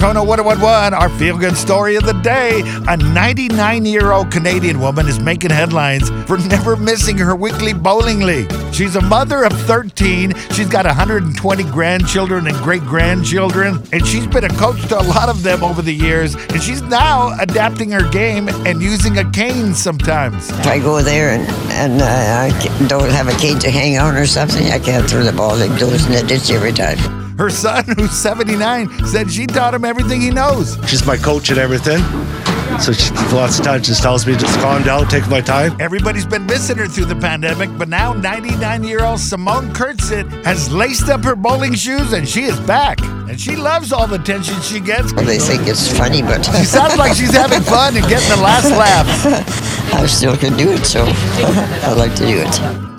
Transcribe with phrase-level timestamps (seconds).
[0.00, 2.62] Kona 1011, our feel good story of the day.
[2.88, 8.20] A 99 year old Canadian woman is making headlines for never missing her weekly bowling
[8.20, 8.50] league.
[8.72, 10.32] She's a mother of 13.
[10.52, 15.28] She's got 120 grandchildren and great grandchildren, and she's been a coach to a lot
[15.28, 16.34] of them over the years.
[16.34, 20.48] And she's now adapting her game and using a cane sometimes.
[20.48, 24.16] If I go there and, and uh, I don't have a cane to hang on
[24.16, 25.60] or something, I can't throw the ball.
[25.60, 27.19] It goes in the ditch every time.
[27.40, 30.76] Her son, who's 79, said she taught him everything he knows.
[30.86, 32.02] She's my coach and everything.
[32.78, 35.74] So she lots of times just tells me just calm down, take my time.
[35.80, 40.70] Everybody's been missing her through the pandemic, but now 99 year old Simone Kurtzit has
[40.70, 43.00] laced up her bowling shoes and she is back.
[43.00, 45.14] And she loves all the attention she gets.
[45.14, 48.42] Well, they think it's funny, but She sounds like she's having fun and getting the
[48.42, 49.94] last laugh.
[49.94, 52.89] I still can do it, so I'd like to do it.